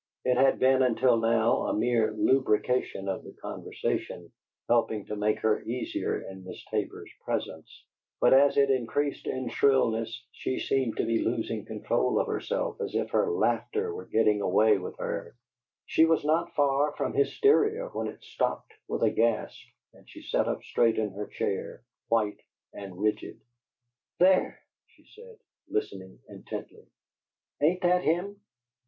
[0.25, 4.31] It had been, until now, a mere lubrication of the conversation,
[4.67, 7.83] helping to make her easier in Miss Tabor's presence,
[8.19, 12.95] but as it increased in shrillness, she seemed to be losing control of herself, as
[12.95, 15.35] if her laughter were getting away with her;
[15.85, 19.61] she was not far from hysteria, when it stopped with a gasp,
[19.93, 22.39] and she sat up straight in her chair, white
[22.73, 23.39] and rigid.
[24.17, 25.37] "THERE!" she said,
[25.69, 26.87] listening intently.
[27.61, 28.41] "Ain't that him?"